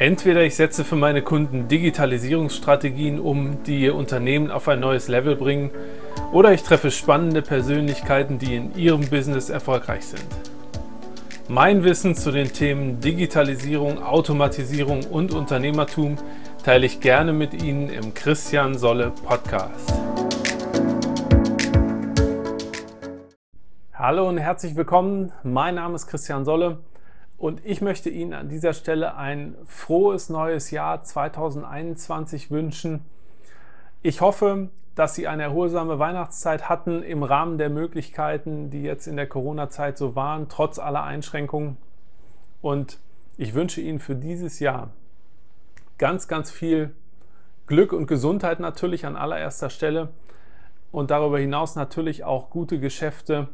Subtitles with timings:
[0.00, 5.34] Entweder ich setze für meine Kunden Digitalisierungsstrategien um, die ihr Unternehmen auf ein neues Level
[5.34, 5.72] bringen,
[6.30, 10.24] oder ich treffe spannende Persönlichkeiten, die in ihrem Business erfolgreich sind.
[11.48, 16.14] Mein Wissen zu den Themen Digitalisierung, Automatisierung und Unternehmertum
[16.62, 19.92] teile ich gerne mit Ihnen im Christian Solle Podcast.
[23.94, 25.32] Hallo und herzlich willkommen.
[25.42, 26.78] Mein Name ist Christian Solle
[27.38, 33.04] und ich möchte Ihnen an dieser Stelle ein frohes neues Jahr 2021 wünschen.
[34.02, 39.14] Ich hoffe, dass Sie eine erholsame Weihnachtszeit hatten im Rahmen der Möglichkeiten, die jetzt in
[39.14, 41.76] der Corona-Zeit so waren, trotz aller Einschränkungen.
[42.60, 42.98] Und
[43.36, 44.90] ich wünsche Ihnen für dieses Jahr
[45.96, 46.92] ganz, ganz viel
[47.68, 50.08] Glück und Gesundheit natürlich an allererster Stelle
[50.90, 53.48] und darüber hinaus natürlich auch gute Geschäfte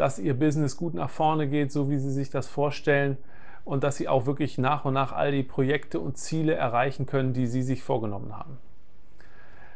[0.00, 3.18] dass Ihr Business gut nach vorne geht, so wie Sie sich das vorstellen
[3.64, 7.32] und dass Sie auch wirklich nach und nach all die Projekte und Ziele erreichen können,
[7.32, 8.58] die Sie sich vorgenommen haben.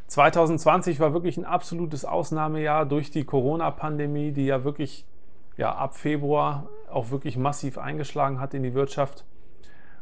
[0.06, 5.06] 2020 war wirklich ein absolutes Ausnahmejahr durch die Corona-Pandemie, die ja wirklich
[5.56, 9.24] ja, ab Februar auch wirklich massiv eingeschlagen hat in die Wirtschaft.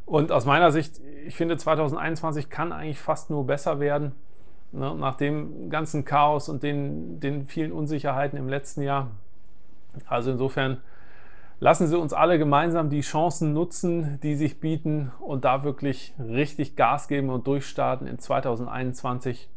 [0.06, 4.12] Und aus meiner Sicht, ich finde, 2021 kann eigentlich fast nur besser werden.
[4.72, 9.10] Ne, nach dem ganzen Chaos und den, den vielen Unsicherheiten im letzten Jahr
[10.08, 10.78] also insofern
[11.60, 16.76] lassen Sie uns alle gemeinsam die Chancen nutzen, die sich bieten und da wirklich richtig
[16.76, 19.48] Gas geben und durchstarten in 2021.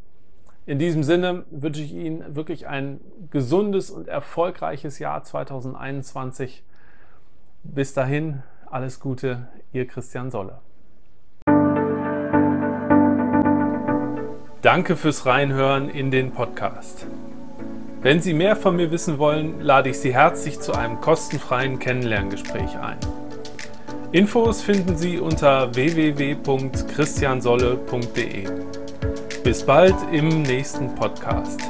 [0.65, 6.63] In diesem Sinne wünsche ich Ihnen wirklich ein gesundes und erfolgreiches Jahr 2021.
[7.63, 10.59] Bis dahin, alles Gute, Ihr Christian Solle.
[14.61, 17.05] Danke fürs Reinhören in den Podcast.
[18.03, 22.77] Wenn Sie mehr von mir wissen wollen, lade ich Sie herzlich zu einem kostenfreien Kennenlerngespräch
[22.77, 22.97] ein.
[24.11, 28.47] Infos finden Sie unter www.christiansolle.de.
[29.45, 31.61] Bis bald im nächsten Podcast.